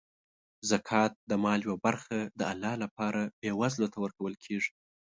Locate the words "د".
1.29-1.31, 2.39-2.41